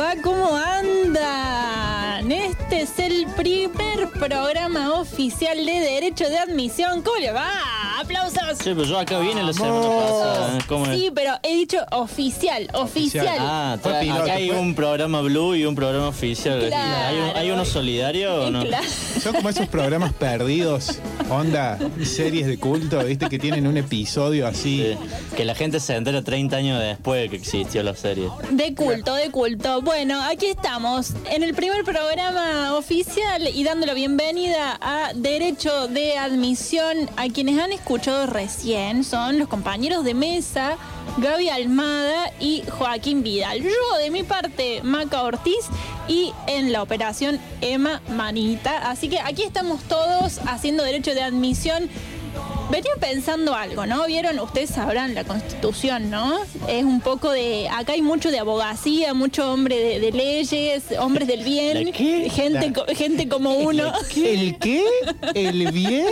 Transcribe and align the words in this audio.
va? 0.00 0.14
¿Cómo 0.22 0.56
andan? 0.56 2.32
Este 2.32 2.82
es 2.82 2.98
el 2.98 3.26
primer 3.36 4.08
programa 4.18 4.94
oficial 4.94 5.64
de 5.66 5.80
Derecho 5.80 6.28
de 6.28 6.38
Admisión. 6.38 7.02
¿Cómo 7.02 7.18
le 7.18 7.32
va? 7.32 7.79
¡Aplausos! 8.10 8.58
Sí, 8.58 8.64
pero 8.74 8.84
yo 8.84 8.98
acá 8.98 9.18
vine 9.20 9.42
la 9.42 9.52
semana 9.52 9.80
pasada. 9.80 10.56
¿eh? 10.58 10.60
¿Cómo 10.66 10.86
es? 10.86 10.98
Sí, 10.98 11.10
pero 11.14 11.32
he 11.42 11.54
dicho 11.56 11.78
oficial, 11.92 12.68
oficial. 12.74 13.26
Ah, 13.38 13.78
Fue 13.80 13.92
piloto, 14.00 14.22
acá 14.22 14.32
hay 14.34 14.48
fue- 14.50 14.58
un 14.58 14.74
programa 14.74 15.20
blue 15.20 15.54
y 15.54 15.64
un 15.64 15.74
programa 15.74 16.08
oficial. 16.08 16.66
Claro. 16.66 17.06
¿Hay, 17.08 17.16
un- 17.30 17.36
hay 17.36 17.50
uno 17.52 17.64
solidario 17.64 18.46
o 18.46 18.50
no? 18.50 18.64
Claro. 18.64 18.84
Son 19.22 19.34
como 19.34 19.48
esos 19.48 19.68
programas 19.68 20.12
perdidos, 20.12 20.98
onda, 21.30 21.78
series 22.04 22.46
de 22.46 22.58
culto, 22.58 22.98
viste, 23.04 23.28
que 23.28 23.38
tienen 23.38 23.66
un 23.66 23.76
episodio 23.76 24.46
así. 24.46 24.60
Sí, 24.60 24.96
Que 25.36 25.44
la 25.44 25.54
gente 25.54 25.80
se 25.80 25.94
entera 25.96 26.22
30 26.22 26.56
años 26.56 26.80
después 26.80 27.22
de 27.22 27.28
que 27.30 27.36
existió 27.36 27.82
la 27.82 27.94
serie. 27.94 28.28
De 28.50 28.74
culto, 28.74 29.14
de 29.14 29.30
culto. 29.30 29.80
Bueno, 29.82 30.20
aquí 30.22 30.46
estamos 30.46 31.12
en 31.30 31.42
el 31.42 31.54
primer 31.54 31.84
programa 31.84 32.74
oficial 32.76 33.48
y 33.54 33.64
dando 33.64 33.86
la 33.86 33.94
bienvenida 33.94 34.78
a 34.82 35.12
Derecho 35.14 35.88
de 35.88 36.18
Admisión 36.18 37.08
a 37.16 37.28
quienes 37.28 37.58
han 37.58 37.72
recién. 38.02 39.04
Son 39.04 39.38
los 39.38 39.48
compañeros 39.48 40.04
de 40.04 40.14
mesa, 40.14 40.76
Gaby 41.18 41.50
Almada 41.50 42.32
y 42.40 42.62
Joaquín 42.70 43.22
Vidal. 43.22 43.62
Yo, 43.62 43.98
de 43.98 44.10
mi 44.10 44.22
parte, 44.22 44.80
Maca 44.82 45.22
Ortiz 45.22 45.66
y 46.08 46.32
en 46.46 46.72
la 46.72 46.82
operación 46.82 47.38
Emma 47.60 48.00
Manita. 48.08 48.90
Así 48.90 49.08
que 49.08 49.20
aquí 49.20 49.42
estamos 49.42 49.82
todos 49.82 50.40
haciendo 50.46 50.82
Derecho 50.82 51.14
de 51.14 51.22
Admisión. 51.22 51.90
Venía 52.70 52.92
pensando 53.00 53.54
algo, 53.54 53.84
¿no? 53.86 54.06
Vieron, 54.06 54.38
ustedes 54.38 54.70
sabrán 54.70 55.14
la 55.14 55.24
constitución, 55.24 56.08
¿no? 56.10 56.38
Es 56.68 56.84
un 56.84 57.00
poco 57.00 57.30
de. 57.30 57.68
Acá 57.68 57.94
hay 57.94 58.02
mucho 58.02 58.30
de 58.30 58.38
abogacía, 58.38 59.12
mucho 59.12 59.52
hombre 59.52 59.76
de, 59.76 59.98
de 60.00 60.12
leyes, 60.12 60.84
hombres 60.98 61.26
del 61.26 61.42
bien, 61.42 61.92
gente, 61.92 62.72
co- 62.72 62.86
gente 62.94 63.28
como 63.28 63.54
uno. 63.54 63.92
¿El 64.16 64.56
qué? 64.58 64.84
¿El 65.34 65.72
bien? 65.72 66.06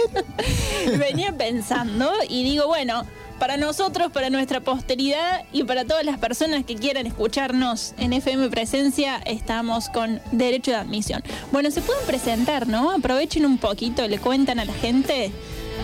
Venía 0.98 1.32
pensando 1.36 2.10
y 2.28 2.42
digo, 2.42 2.66
bueno, 2.66 3.04
para 3.38 3.56
nosotros, 3.56 4.10
para 4.10 4.30
nuestra 4.30 4.60
posteridad 4.60 5.44
y 5.52 5.62
para 5.62 5.84
todas 5.84 6.04
las 6.04 6.18
personas 6.18 6.64
que 6.64 6.74
quieran 6.74 7.06
escucharnos 7.06 7.94
en 7.98 8.12
FM 8.12 8.48
Presencia, 8.48 9.20
estamos 9.26 9.88
con 9.90 10.20
derecho 10.32 10.72
de 10.72 10.78
admisión. 10.78 11.22
Bueno, 11.52 11.70
se 11.70 11.80
pueden 11.82 12.04
presentar, 12.04 12.66
¿no? 12.66 12.90
Aprovechen 12.90 13.46
un 13.46 13.58
poquito, 13.58 14.06
le 14.08 14.18
cuentan 14.18 14.58
a 14.58 14.64
la 14.64 14.72
gente. 14.74 15.30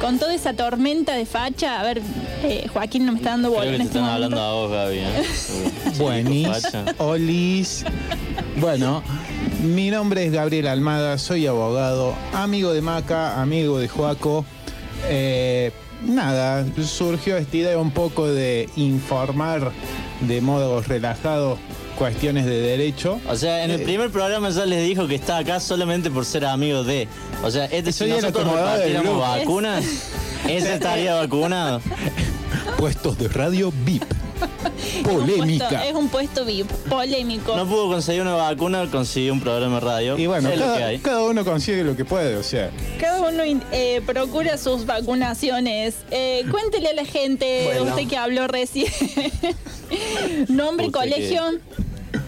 Con 0.01 0.19
toda 0.19 0.35
esa 0.35 0.53
tormenta 0.55 1.15
de 1.15 1.25
facha, 1.25 1.81
a 1.81 1.83
ver, 1.83 2.03
eh, 2.43 2.69
Joaquín 2.73 3.07
no 3.07 3.13
me 3.13 3.19
está 3.19 3.31
dando 3.31 3.51
bola 3.51 3.63
Creo 3.63 3.77
que 3.77 3.83
en 3.83 3.83
te 3.83 3.87
este 3.89 3.99
están 3.99 4.13
momento. 4.21 4.41
hablando 4.41 4.43
a 4.43 4.53
vos, 4.55 4.71
Gaby. 4.71 4.99
¿eh? 4.99 5.93
Buenis. 5.99 6.49
Olis. 6.99 7.85
Bueno, 8.61 9.03
mi 9.63 9.91
nombre 9.91 10.27
es 10.27 10.33
Gabriel 10.33 10.67
Almada, 10.69 11.17
soy 11.19 11.47
abogado, 11.47 12.15
amigo 12.35 12.73
de 12.73 12.83
Maca, 12.83 13.41
amigo 13.41 13.79
de 13.79 13.89
Joaco. 13.89 14.45
Eh, 15.09 15.73
nada, 16.05 16.67
surgió 16.85 17.37
esta 17.39 17.57
idea 17.57 17.79
un 17.79 17.91
poco 17.91 18.27
de 18.27 18.69
informar 18.77 19.73
de 20.21 20.41
modo 20.43 20.83
relajado 20.83 21.59
cuestiones 21.95 22.45
de 22.47 22.61
derecho. 22.61 23.21
O 23.29 23.37
sea, 23.37 23.65
en 23.65 23.71
el 23.71 23.81
Eh, 23.81 23.85
primer 23.85 24.11
programa 24.11 24.51
ya 24.51 24.67
les 24.67 24.87
dijo 24.87 25.07
que 25.07 25.15
está 25.15 25.39
acá 25.39 25.61
solamente 25.61 26.11
por 26.11 26.25
ser 26.25 26.45
amigo 26.45 26.85
de. 26.85 27.09
O 27.43 27.51
sea, 27.51 27.65
este 27.67 27.93
si 27.93 27.99
Soy 28.01 28.11
el 28.11 28.17
nosotros 28.21 28.47
repartiéramos 28.53 29.05
grupo. 29.13 29.21
vacunas, 29.21 29.85
ese 30.49 30.75
estaría 30.75 31.15
vacunado. 31.15 31.81
Puestos 32.79 33.19
de 33.19 33.29
radio 33.29 33.73
VIP. 33.85 34.03
Es 34.05 34.99
un 34.99 35.03
puesto- 35.05 35.21
Polémica. 35.37 35.87
Es 35.87 35.95
un 35.95 36.09
puesto 36.09 36.45
VIP, 36.45 36.71
polémico. 36.89 37.57
No 37.57 37.67
pudo 37.67 37.89
conseguir 37.89 38.23
una 38.23 38.35
vacuna, 38.35 38.87
consiguió 38.91 39.33
un 39.33 39.41
programa 39.41 39.77
de 39.77 39.81
radio. 39.81 40.19
Y 40.19 40.27
bueno, 40.27 40.49
es 40.51 40.59
lo 40.59 40.65
que 40.67 40.71
cada, 40.73 40.87
hay. 40.87 40.99
cada 40.99 41.23
uno 41.25 41.45
consigue 41.45 41.83
lo 41.85 41.97
que 41.97 42.05
puede, 42.05 42.37
o 42.37 42.43
sea. 42.43 42.71
Cada 43.01 43.21
uno 43.23 43.45
in- 43.45 43.63
eh, 43.73 44.03
procura 44.05 44.59
sus 44.59 44.85
vacunaciones. 44.87 45.95
Eh, 46.11 46.45
cuéntele 46.51 46.89
a 46.91 46.95
la 46.95 47.05
gente, 47.05 47.63
Bueno. 47.65 47.85
usted 47.85 48.09
que 48.09 48.17
habló 48.17 48.47
recién. 48.47 48.93
Nombre, 50.49 50.87
Usted 50.87 50.99
colegio. 51.01 51.43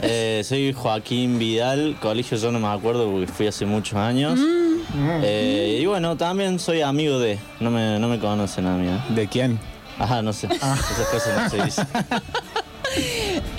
Eh, 0.03 0.43
soy 0.45 0.73
Joaquín 0.73 1.39
Vidal, 1.39 1.97
colegio 2.01 2.37
yo 2.37 2.53
no 2.53 2.59
me 2.61 2.69
acuerdo 2.69 3.11
porque 3.11 3.27
fui 3.27 3.47
hace 3.47 3.67
muchos 3.67 3.95
años. 3.95 4.39
Mm. 4.39 5.21
Eh, 5.23 5.79
y 5.81 5.87
bueno, 5.87 6.17
también 6.17 6.59
soy 6.59 6.83
amigo 6.83 7.19
de. 7.19 7.39
No 7.61 7.71
me, 7.71 7.99
no 7.99 8.09
me 8.09 8.19
conocen 8.19 8.67
a 8.67 8.77
mí. 8.77 8.89
¿eh? 8.89 9.01
¿De 9.15 9.29
quién? 9.29 9.59
Ajá, 9.99 10.23
no 10.23 10.33
sé. 10.33 10.47
Esas 10.47 11.09
cosas 11.11 11.43
no 11.43 11.51
se 11.51 11.65
dicen. 11.65 11.87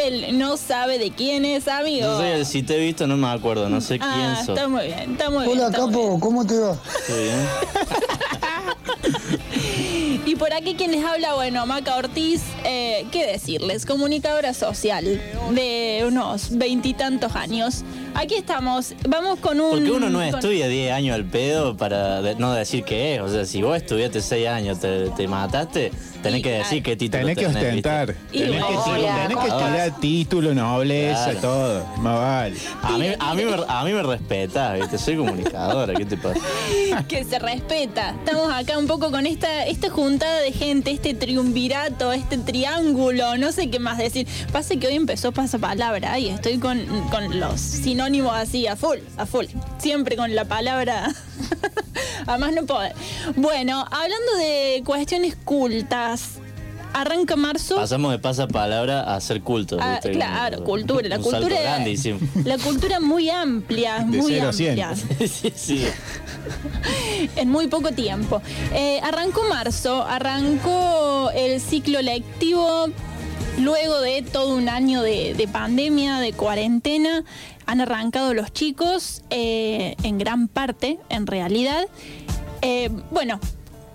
Él 0.03 0.37
no 0.37 0.57
sabe 0.57 0.97
de 0.97 1.11
quién 1.11 1.45
es, 1.45 1.67
amigo. 1.67 2.07
Yo 2.07 2.17
soy 2.17 2.27
el 2.29 2.45
si 2.45 2.63
te 2.63 2.75
he 2.75 2.79
visto, 2.79 3.05
no 3.07 3.17
me 3.17 3.27
acuerdo, 3.27 3.69
no 3.69 3.81
sé 3.81 3.99
ah, 4.01 4.13
quién 4.13 4.35
sos. 4.37 4.49
está 4.49 4.67
muy 4.67 4.85
bien, 4.85 5.11
está 5.11 5.29
muy 5.29 5.45
bien. 5.45 5.57
Hola 5.57 5.67
está 5.67 5.81
muy 5.81 5.93
Capo, 5.93 6.19
¿cómo 6.19 6.45
te 6.45 6.57
va? 6.57 6.77
Estoy 6.99 7.23
bien. 7.23 7.47
Y 10.27 10.35
por 10.35 10.51
aquí 10.53 10.75
quien 10.75 10.91
les 10.91 11.05
habla, 11.05 11.35
bueno, 11.35 11.65
Maca 11.65 11.95
Ortiz, 11.95 12.41
eh, 12.65 13.05
¿qué 13.13 13.25
decirles? 13.25 13.85
Comunicadora 13.85 14.53
social 14.53 15.21
de 15.51 16.03
unos 16.05 16.49
veintitantos 16.57 17.33
años. 17.33 17.85
Aquí 18.13 18.35
estamos, 18.35 18.93
vamos 19.07 19.39
con 19.39 19.61
un... 19.61 19.69
Porque 19.71 19.89
uno 19.91 20.09
no 20.09 20.19
con- 20.19 20.27
estudia 20.27 20.67
10 20.67 20.91
años 20.91 21.15
al 21.15 21.23
pedo 21.23 21.77
para 21.77 22.21
de- 22.21 22.35
no 22.35 22.51
decir 22.51 22.83
qué 22.83 23.15
es. 23.15 23.21
O 23.21 23.29
sea, 23.29 23.45
si 23.45 23.61
vos 23.61 23.77
estudiaste 23.77 24.19
6 24.21 24.47
años, 24.49 24.81
te, 24.81 25.09
te 25.11 25.29
mataste, 25.29 25.91
tenés 26.21 26.41
que 26.43 26.51
decir 26.51 26.83
qué 26.83 26.95
título 26.95 27.21
Tenés 27.25 27.37
que 27.37 27.47
ostentar. 27.47 28.13
Tenés 28.31 28.65
que, 28.65 28.73
hola, 28.75 29.27
tenés 29.27 29.43
que 29.43 29.49
¿cómo 29.49 29.67
tirar 29.67 29.99
título, 29.99 30.53
nobleza, 30.53 31.23
Claro. 31.31 31.39
todo. 31.39 31.85
Más 31.97 32.19
vale. 32.19 32.57
A 32.83 32.97
mí, 32.97 33.07
a, 33.19 33.33
mí 33.33 33.43
me, 33.45 33.55
a 33.67 33.83
mí 33.83 33.93
me 33.93 34.03
respetás, 34.03 34.79
¿viste? 34.79 34.97
Soy 34.97 35.17
comunicadora, 35.17 35.93
¿qué 35.93 36.05
te 36.05 36.17
pasa? 36.17 36.39
que 37.07 37.23
se 37.23 37.39
respeta. 37.39 38.11
Estamos 38.11 38.51
acá 38.53 38.77
un 38.77 38.87
poco 38.87 39.11
con 39.11 39.25
esta, 39.25 39.65
esta 39.65 39.89
juntada 39.89 40.39
de 40.41 40.51
gente, 40.51 40.91
este 40.91 41.13
triunvirato, 41.13 42.11
este 42.13 42.37
triángulo, 42.37 43.37
no 43.37 43.51
sé 43.51 43.69
qué 43.69 43.79
más 43.79 43.97
decir. 43.97 44.27
Pasa 44.51 44.75
que 44.75 44.87
hoy 44.87 44.95
empezó 44.95 45.31
pasapalabra 45.31 46.17
y 46.19 46.29
estoy 46.29 46.57
con, 46.57 46.79
con 47.09 47.39
los 47.39 47.59
sinónimos 47.59 48.33
así, 48.35 48.67
a 48.67 48.75
full, 48.75 48.97
a 49.17 49.25
full. 49.25 49.45
Siempre 49.79 50.15
con 50.15 50.33
la 50.35 50.45
palabra. 50.45 51.13
Además 52.27 52.53
no 52.53 52.65
poder. 52.65 52.93
Bueno, 53.35 53.85
hablando 53.89 54.35
de 54.37 54.83
cuestiones 54.85 55.35
cultas, 55.43 56.33
arranca 56.93 57.35
marzo. 57.35 57.75
Pasamos 57.75 58.11
de 58.11 58.19
pasapalabra 58.19 59.01
a 59.03 59.15
hacer 59.15 59.41
culto. 59.41 59.77
Ah, 59.79 59.99
claro, 60.01 60.63
cultura, 60.63 61.07
la 61.07 61.19
cultura. 61.19 61.79
La 62.43 62.57
cultura 62.57 62.99
muy 62.99 63.29
amplia, 63.29 63.99
De 63.99 64.17
muy 64.17 64.33
cero 64.33 64.49
a 64.49 64.53
cien. 64.53 64.79
amplia. 64.81 64.95
sí, 65.27 65.53
sí. 65.55 65.85
en 67.35 67.49
muy 67.49 67.67
poco 67.67 67.91
tiempo. 67.91 68.41
Eh, 68.73 68.99
arrancó 69.03 69.43
marzo, 69.49 70.03
arrancó 70.03 71.31
el 71.33 71.61
ciclo 71.61 72.01
lectivo. 72.01 72.87
Luego 73.59 74.01
de 74.01 74.21
todo 74.21 74.55
un 74.55 74.69
año 74.69 75.01
de, 75.01 75.33
de 75.33 75.47
pandemia, 75.47 76.19
de 76.19 76.33
cuarentena, 76.33 77.23
han 77.67 77.81
arrancado 77.81 78.33
los 78.33 78.51
chicos, 78.51 79.21
eh, 79.29 79.95
en 80.01 80.17
gran 80.17 80.47
parte, 80.47 80.97
en 81.09 81.27
realidad. 81.27 81.85
Eh, 82.61 82.89
bueno, 83.11 83.41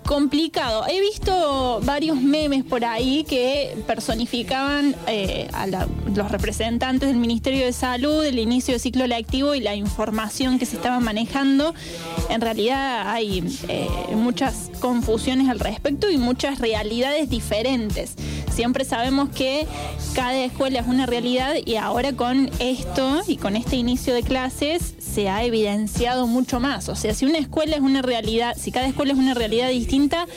complicado. 0.05 0.85
He 0.87 1.01
visto 1.01 1.81
varios 1.83 2.21
memes 2.21 2.63
por 2.63 2.85
ahí 2.85 3.23
que 3.23 3.75
personificaban 3.87 4.95
eh, 5.07 5.49
a 5.53 5.65
los 5.65 6.31
representantes 6.31 7.09
del 7.09 7.17
Ministerio 7.17 7.65
de 7.65 7.73
Salud, 7.73 8.23
el 8.23 8.37
inicio 8.37 8.75
del 8.75 8.81
ciclo 8.81 9.07
lectivo 9.07 9.55
y 9.55 9.59
la 9.59 9.75
información 9.75 10.59
que 10.59 10.67
se 10.67 10.75
estaba 10.75 10.99
manejando. 10.99 11.73
En 12.29 12.41
realidad 12.41 13.09
hay 13.09 13.43
muchas 14.13 14.69
confusiones 14.79 15.49
al 15.49 15.59
respecto 15.59 16.11
y 16.11 16.17
muchas 16.17 16.59
realidades 16.59 17.27
diferentes. 17.27 18.15
Siempre 18.53 18.85
sabemos 18.85 19.29
que 19.29 19.65
cada 20.13 20.43
escuela 20.43 20.79
es 20.79 20.85
una 20.85 21.07
realidad 21.07 21.55
y 21.65 21.77
ahora 21.77 22.13
con 22.13 22.51
esto 22.59 23.21
y 23.27 23.37
con 23.37 23.55
este 23.55 23.77
inicio 23.77 24.13
de 24.13 24.21
clases 24.21 24.93
se 24.99 25.27
ha 25.27 25.43
evidenciado 25.43 26.27
mucho 26.27 26.59
más. 26.59 26.87
O 26.87 26.95
sea, 26.95 27.15
si 27.15 27.25
una 27.25 27.39
escuela 27.39 27.75
es 27.75 27.81
una 27.81 28.03
realidad, 28.03 28.55
si 28.55 28.71
cada 28.71 28.85
escuela 28.85 29.13
es 29.13 29.17
una 29.17 29.33
realidad 29.33 29.69
distinta, 29.69 30.27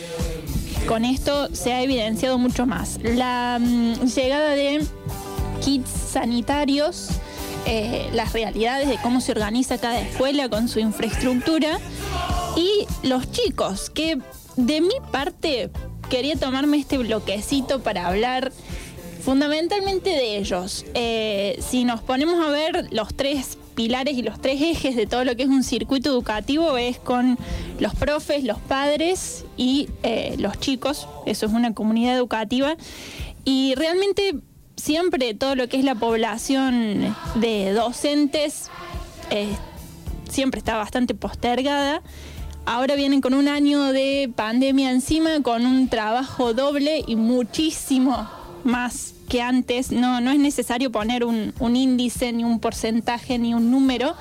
con 0.89 1.05
esto 1.05 1.55
se 1.55 1.75
ha 1.75 1.83
evidenciado 1.83 2.39
mucho 2.39 2.65
más. 2.65 2.99
La 3.03 3.59
mm, 3.61 4.07
llegada 4.07 4.51
de 4.51 4.83
kits 5.61 5.91
sanitarios, 5.91 7.09
eh, 7.67 8.09
las 8.15 8.33
realidades 8.33 8.89
de 8.89 8.97
cómo 8.97 9.21
se 9.21 9.33
organiza 9.33 9.77
cada 9.77 10.01
escuela 10.01 10.49
con 10.49 10.69
su 10.69 10.81
infraestructura 10.81 11.79
y 12.57 12.87
los 13.07 13.31
chicos, 13.31 13.91
que 13.91 14.19
de 14.57 14.81
mi 14.81 14.95
parte 15.13 15.71
quería 16.09 16.37
tomarme 16.37 16.79
este 16.79 16.99
bloquecito 16.99 17.81
para 17.81 18.07
hablar 18.07 18.53
fundamentalmente 19.25 20.11
de 20.11 20.39
ellos. 20.39 20.85
Eh, 20.95 21.59
si 21.61 21.85
nos 21.85 22.01
ponemos 22.01 22.45
a 22.45 22.51
ver 22.51 22.89
los 22.93 23.15
tres 23.15 23.59
pilares 23.75 24.17
y 24.17 24.23
los 24.23 24.41
tres 24.41 24.61
ejes 24.63 24.97
de 24.97 25.07
todo 25.07 25.25
lo 25.25 25.37
que 25.37 25.43
es 25.43 25.49
un 25.49 25.65
circuito 25.65 26.09
educativo 26.11 26.77
es 26.77 26.99
con 26.99 27.39
los 27.79 27.95
profes, 27.95 28.45
los 28.45 28.59
padres 28.59 29.45
y 29.57 29.89
eh, 30.03 30.37
los 30.39 30.59
chicos. 30.61 31.09
Eso 31.27 31.47
es 31.47 31.53
una 31.53 31.75
comunidad 31.75 32.17
educativa. 32.17 32.77
Y 33.45 33.75
realmente 33.77 34.37
siempre 34.77 35.35
todo 35.35 35.57
lo 35.57 35.69
que 35.69 35.79
es 35.79 35.85
la 35.85 35.95
población 35.95 37.15
de 37.37 37.73
docentes 37.73 38.71
eh, 39.31 39.57
siempre 40.29 40.59
está 40.59 40.77
bastante 40.77 41.15
postergada. 41.15 42.03
Ahora 42.69 42.97
vienen 42.97 43.21
con 43.21 43.33
un 43.33 43.47
año 43.47 43.93
de 43.93 44.29
pandemia 44.35 44.91
encima, 44.91 45.41
con 45.41 45.65
un 45.67 45.89
trabajo 45.89 46.53
doble 46.53 47.05
y 47.07 47.15
muchísimo 47.15 48.29
más 48.65 49.15
que 49.29 49.41
antes. 49.41 49.93
No, 49.93 50.21
no 50.21 50.33
es 50.33 50.41
necesario 50.41 50.91
poner 50.91 51.25
un, 51.25 51.55
un 51.61 51.77
índice, 51.77 52.33
ni 52.33 52.43
un 52.43 52.59
porcentaje, 52.59 53.39
ni 53.39 53.55
un 53.55 53.71
número 53.71 54.17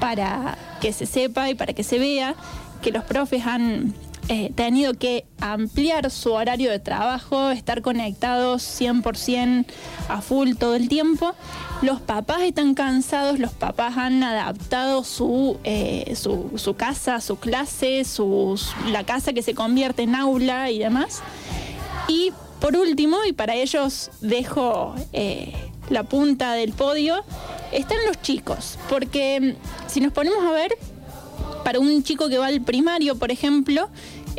para 0.00 0.56
que 0.80 0.94
se 0.94 1.04
sepa 1.04 1.50
y 1.50 1.54
para 1.54 1.74
que 1.74 1.84
se 1.84 1.98
vea 1.98 2.34
que 2.80 2.90
los 2.90 3.04
profes 3.04 3.44
han 3.46 3.92
eh, 4.28 4.52
tenido 4.54 4.94
que 4.94 5.26
ampliar 5.38 6.10
su 6.10 6.32
horario 6.32 6.70
de 6.70 6.78
trabajo, 6.78 7.50
estar 7.50 7.82
conectados 7.82 8.62
100% 8.80 9.66
a 10.08 10.22
full 10.22 10.54
todo 10.54 10.76
el 10.76 10.88
tiempo. 10.88 11.34
Los 11.82 12.00
papás 12.00 12.40
están 12.42 12.74
cansados, 12.74 13.38
los 13.38 13.52
papás 13.52 13.98
han 13.98 14.22
adaptado 14.22 15.04
su, 15.04 15.58
eh, 15.64 16.14
su, 16.16 16.74
casa, 16.74 17.20
su 17.20 17.36
clase, 17.36 18.02
la 18.90 19.04
casa 19.04 19.34
que 19.34 19.42
se 19.42 19.54
convierte 19.54 20.02
en 20.04 20.14
aula 20.14 20.70
y 20.70 20.78
demás. 20.78 21.22
Y 22.08 22.32
por 22.60 22.76
último, 22.76 23.18
y 23.26 23.34
para 23.34 23.54
ellos 23.54 24.10
dejo 24.22 24.94
eh, 25.12 25.52
la 25.90 26.04
punta 26.04 26.54
del 26.54 26.72
podio, 26.72 27.24
están 27.72 27.98
los 28.06 28.22
chicos. 28.22 28.78
Porque 28.88 29.38
mm, 29.40 29.88
si 29.90 30.00
nos 30.00 30.14
ponemos 30.14 30.42
a 30.46 30.50
ver, 30.50 30.74
para 31.64 31.80
un 31.80 32.02
chico 32.02 32.28
que 32.28 32.38
va 32.38 32.46
al 32.46 32.60
primario, 32.60 33.16
por 33.16 33.30
ejemplo, 33.32 33.88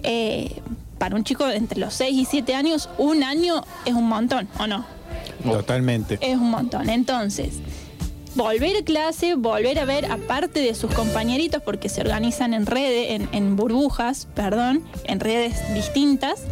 eh, 0.04 0.62
para 0.98 1.16
un 1.16 1.24
chico 1.24 1.46
de 1.46 1.58
entre 1.58 1.80
los 1.80 1.94
6 1.96 2.16
y 2.16 2.26
7 2.26 2.56
años, 2.56 2.90
un 2.98 3.24
año 3.24 3.64
es 3.86 3.94
un 3.94 4.08
montón, 4.08 4.48
¿o 4.60 4.68
no? 4.68 4.86
Totalmente. 5.44 6.18
Es 6.22 6.38
un 6.38 6.50
montón. 6.50 6.90
Entonces, 6.90 7.56
volver 8.36 8.78
a 8.78 8.84
clase, 8.84 9.36
volver 9.36 9.80
a 9.80 9.86
ver, 9.86 10.12
aparte 10.12 10.60
de 10.60 10.74
sus 10.74 10.94
compañeritos, 10.94 11.62
porque 11.62 11.90
se 11.90 12.02
organizan 12.02 12.54
en 12.54 12.66
redes, 12.66 13.12
en, 13.12 13.30
en 13.32 13.56
burbujas, 13.56 14.28
perdón, 14.36 14.84
en 15.04 15.20
redes 15.20 15.74
distintas, 15.74 16.44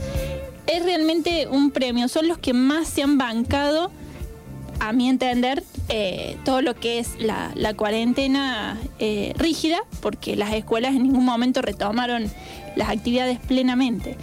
es 0.68 0.84
realmente 0.84 1.48
un 1.48 1.72
premio. 1.72 2.08
Son 2.08 2.28
los 2.28 2.38
que 2.38 2.54
más 2.54 2.88
se 2.88 3.04
han 3.04 3.18
bancado, 3.18 3.92
a 4.80 4.92
mi 4.92 5.08
entender, 5.08 5.64
eh, 5.96 6.38
todo 6.44 6.64
lo 6.64 6.74
que 6.74 6.98
es 6.98 7.20
la, 7.20 7.74
cuarentena 7.76 8.82
eh, 8.98 9.32
rígida, 9.38 9.84
porque 10.02 10.36
las 10.36 10.52
escuelas 10.52 10.96
en 10.96 11.04
ningún 11.04 11.24
momento 11.24 11.62
retomaron 11.62 12.32
las 12.76 12.90
actividades 12.90 13.38
plenamente. 13.38 14.18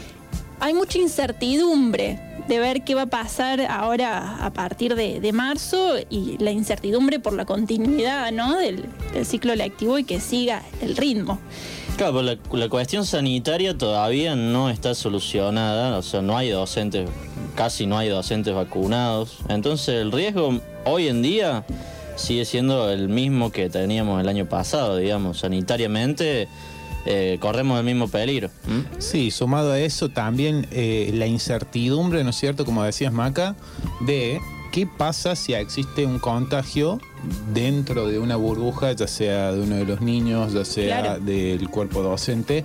Hay 0.58 0.74
mucha 0.74 0.98
incertidumbre 0.98 2.18
de 2.48 2.58
ver 2.58 2.82
qué 2.82 2.96
va 2.96 3.02
a 3.02 3.06
pasar 3.06 3.60
ahora 3.60 4.44
a 4.44 4.52
partir 4.52 4.96
de, 4.96 5.32
marzo 5.32 5.94
y 6.10 6.38
la 6.38 6.50
incertidumbre 6.50 7.20
por 7.20 7.34
la 7.34 7.44
continuidad 7.44 8.32
¿no? 8.32 8.56
del, 8.56 8.86
ciclo 9.22 9.54
lectivo 9.54 9.96
y 9.96 10.02
que 10.02 10.18
siga 10.18 10.64
el 10.82 10.96
ritmo. 10.96 11.38
Claro, 11.96 12.20
la, 12.20 12.36
la 12.52 12.68
cuestión 12.68 13.06
sanitaria 13.06 13.78
todavía 13.78 14.34
no 14.34 14.70
está 14.70 14.96
solucionada, 14.96 15.96
o 15.96 16.02
sea, 16.02 16.20
no 16.20 16.36
hay 16.36 16.48
docentes, 16.50 17.08
casi 17.60 17.86
no 17.86 17.98
hay 17.98 18.08
docentes 18.08 18.54
vacunados. 18.54 19.36
Entonces 19.50 19.96
el 20.00 20.12
riesgo 20.12 20.62
hoy 20.86 21.08
en 21.08 21.20
día 21.20 21.66
sigue 22.16 22.46
siendo 22.46 22.90
el 22.90 23.10
mismo 23.10 23.52
que 23.52 23.68
teníamos 23.68 24.18
el 24.18 24.30
año 24.30 24.46
pasado, 24.48 24.96
digamos, 24.96 25.40
sanitariamente. 25.40 26.48
eh, 27.04 27.36
corremos 27.38 27.78
el 27.78 27.84
mismo 27.84 28.08
peligro. 28.08 28.48
¿m? 28.66 28.84
Sí, 28.98 29.30
sumado 29.30 29.72
a 29.72 29.78
eso 29.78 30.08
también 30.08 30.66
eh, 30.70 31.10
la 31.14 31.26
incertidumbre, 31.26 32.24
¿no 32.24 32.30
es 32.30 32.36
cierto? 32.36 32.64
Como 32.64 32.82
decías, 32.82 33.12
Maca, 33.12 33.56
de 34.06 34.40
qué 34.72 34.86
pasa 34.86 35.36
si 35.36 35.52
existe 35.52 36.06
un 36.06 36.18
contagio 36.18 36.98
dentro 37.52 38.06
de 38.06 38.18
una 38.18 38.36
burbuja, 38.36 38.92
ya 38.92 39.06
sea 39.06 39.52
de 39.52 39.60
uno 39.60 39.76
de 39.76 39.84
los 39.84 40.00
niños, 40.00 40.54
ya 40.54 40.64
sea 40.64 41.00
Claro. 41.02 41.20
del 41.20 41.68
cuerpo 41.68 42.02
docente, 42.02 42.64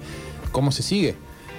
¿cómo 0.53 0.71
se 0.71 0.83
sigue? 0.83 1.15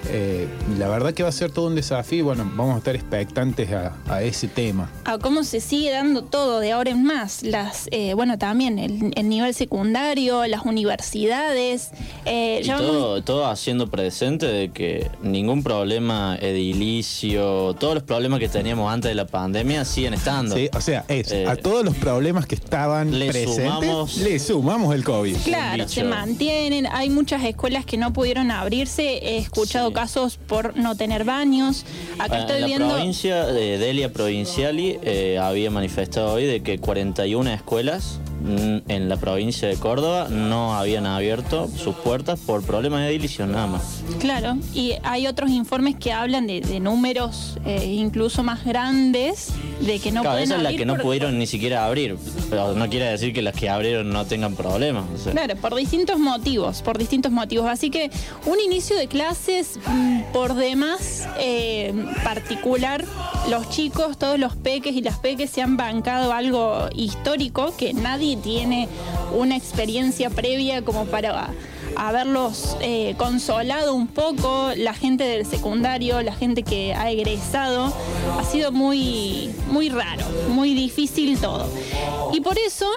Eh, 0.09 0.47
la 0.77 0.87
verdad 0.87 1.13
que 1.13 1.23
va 1.23 1.29
a 1.29 1.31
ser 1.33 1.51
todo 1.51 1.67
un 1.67 1.75
desafío, 1.75 2.25
bueno, 2.25 2.49
vamos 2.55 2.75
a 2.75 2.77
estar 2.79 2.95
expectantes 2.95 3.71
a, 3.71 3.93
a 4.07 4.21
ese 4.23 4.47
tema. 4.47 4.89
a 5.05 5.17
cómo 5.17 5.43
se 5.43 5.59
sigue 5.59 5.91
dando 5.91 6.23
todo 6.23 6.59
de 6.59 6.71
ahora 6.71 6.91
en 6.91 7.03
más. 7.03 7.43
Las, 7.43 7.87
eh, 7.91 8.13
bueno, 8.13 8.37
también 8.37 8.79
el, 8.79 9.11
el 9.15 9.29
nivel 9.29 9.53
secundario, 9.53 10.45
las 10.47 10.65
universidades. 10.65 11.89
eh, 12.25 12.59
Y 12.61 12.65
ya 12.65 12.77
vamos- 12.79 13.23
todo, 13.25 13.45
haciendo 13.47 13.89
presente 13.89 14.45
de 14.45 14.71
que 14.71 15.09
ningún 15.21 15.63
problema 15.63 16.37
edilicio, 16.41 17.75
todos 17.79 17.95
los 17.95 18.03
problemas 18.03 18.39
que 18.39 18.49
teníamos 18.49 18.91
antes 18.91 19.09
de 19.09 19.15
la 19.15 19.27
pandemia 19.27 19.85
siguen 19.85 20.13
estando. 20.13 20.55
Sí, 20.55 20.69
o 20.73 20.81
sea, 20.81 21.03
es 21.07 21.31
Eh, 21.31 21.45
a 21.47 21.55
todos 21.55 21.83
los 21.83 21.95
problemas 21.95 22.45
que 22.47 22.55
estaban 22.55 23.17
le 23.19 23.27
presentes, 23.27 23.55
sumamos- 23.65 24.17
le 24.17 24.39
sumamos 24.39 24.95
el 24.95 25.03
COVID. 25.03 25.35
Claro, 25.43 25.87
se 25.87 26.03
mantienen. 26.03 26.87
Hay 26.87 27.09
muchas 27.09 27.43
escuelas 27.43 27.85
que 27.85 27.97
no 27.97 28.13
pudieron 28.13 28.51
abrirse. 28.51 29.17
He 29.21 29.37
escuchado 29.37 29.89
Sí. 29.89 29.93
Casos 29.97 30.37
por 30.37 30.77
no 30.77 30.95
tener 30.95 31.23
baños. 31.23 31.83
Acá 32.19 32.41
estoy 32.41 32.57
en 32.57 32.61
la 32.61 32.67
viendo. 32.67 32.89
provincia 32.89 33.47
de 33.47 33.79
Delia 33.79 34.13
Provinciali 34.13 34.99
eh, 35.01 35.39
había 35.41 35.71
manifestado 35.71 36.33
hoy 36.33 36.45
de 36.45 36.61
que 36.61 36.77
41 36.77 37.49
escuelas 37.49 38.19
en 38.45 39.09
la 39.09 39.17
provincia 39.17 39.67
de 39.67 39.75
Córdoba 39.77 40.27
no 40.29 40.73
habían 40.75 41.05
abierto 41.05 41.67
sus 41.75 41.95
puertas 41.95 42.39
por 42.39 42.63
problemas 42.63 43.01
de 43.01 43.09
edilicio 43.09 43.45
nada 43.47 43.67
más. 43.67 44.03
Claro, 44.19 44.57
y 44.73 44.93
hay 45.03 45.27
otros 45.27 45.49
informes 45.49 45.95
que 45.95 46.11
hablan 46.13 46.47
de, 46.47 46.61
de 46.61 46.79
números 46.79 47.57
eh, 47.65 47.85
incluso 47.85 48.43
más 48.43 48.63
grandes, 48.63 49.49
de 49.81 49.99
que 49.99 50.11
no 50.11 50.21
Claro, 50.21 50.35
pueden 50.35 50.43
esa 50.51 50.57
es 50.57 50.63
la 50.63 50.73
que 50.73 50.85
no 50.85 50.93
por- 50.93 51.03
pudieron 51.03 51.37
ni 51.37 51.47
siquiera 51.47 51.85
abrir, 51.85 52.15
pero 52.49 52.73
no 52.73 52.89
quiere 52.89 53.05
decir 53.05 53.33
que 53.33 53.41
las 53.41 53.55
que 53.55 53.69
abrieron 53.69 54.09
no 54.11 54.25
tengan 54.25 54.55
problemas. 54.55 55.05
o 55.13 55.17
sea. 55.17 55.31
Claro, 55.33 55.55
por 55.55 55.75
distintos 55.75 56.19
motivos, 56.19 56.81
por 56.81 56.97
distintos 56.97 57.31
motivos. 57.31 57.67
Así 57.67 57.89
que 57.89 58.09
un 58.45 58.59
inicio 58.59 58.95
de 58.97 59.07
clases 59.07 59.79
mm, 59.87 60.21
por 60.31 60.53
demás 60.53 61.27
eh, 61.39 61.93
particular. 62.23 63.03
Los 63.49 63.69
chicos, 63.69 64.17
todos 64.17 64.37
los 64.37 64.55
peques 64.57 64.93
y 64.93 65.01
las 65.01 65.19
peques 65.19 65.49
se 65.49 65.61
han 65.61 65.77
bancado 65.77 66.33
algo 66.33 66.89
histórico 66.93 67.73
que 67.77 67.93
nadie 67.93 68.26
tiene 68.35 68.87
una 69.35 69.55
experiencia 69.55 70.29
previa 70.29 70.83
como 70.83 71.05
para 71.05 71.49
haberlos 71.95 72.77
eh, 72.81 73.15
consolado 73.17 73.93
un 73.93 74.07
poco, 74.07 74.71
la 74.75 74.93
gente 74.93 75.23
del 75.23 75.45
secundario, 75.45 76.21
la 76.21 76.33
gente 76.33 76.63
que 76.63 76.93
ha 76.93 77.09
egresado, 77.09 77.93
ha 78.37 78.43
sido 78.43 78.71
muy, 78.71 79.49
muy 79.71 79.89
raro, 79.89 80.25
muy 80.49 80.73
difícil 80.73 81.39
todo. 81.39 81.67
Y 82.33 82.41
por 82.41 82.57
eso 82.59 82.87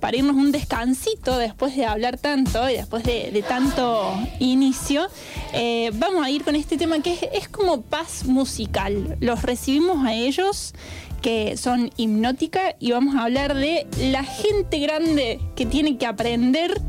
para 0.00 0.16
irnos 0.16 0.36
un 0.36 0.52
descansito 0.52 1.38
después 1.38 1.76
de 1.76 1.86
hablar 1.86 2.18
tanto 2.18 2.68
y 2.68 2.74
después 2.74 3.04
de, 3.04 3.44
tanto 3.46 4.14
inicio, 4.38 5.06
eh, 5.52 5.90
vamos 5.94 6.24
a 6.24 6.30
ir 6.30 6.44
con 6.44 6.56
este 6.56 6.76
tema 6.76 7.00
que 7.00 7.30
es 7.32 7.48
como 7.48 7.82
paz 7.82 8.24
musical. 8.24 9.16
Los 9.20 9.42
recibimos 9.42 10.04
a 10.06 10.14
ellos, 10.14 10.74
que 11.22 11.56
son 11.56 11.90
hipnótica, 11.96 12.76
y 12.78 12.92
vamos 12.92 13.16
a 13.16 13.24
hablar 13.24 13.54
de 13.54 13.86
la 14.00 14.24
gente 14.24 14.78
grande 14.78 15.40
que 15.56 15.66
tiene 15.66 15.98
que 15.98 16.06
aprender 16.06 16.80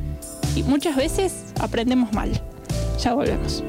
y 0.56 0.64
muchas 0.64 0.96
veces 0.96 1.54
aprendemos 1.60 2.12
mal. 2.14 2.42
Ya 3.02 3.14
volvemos. 3.14 3.64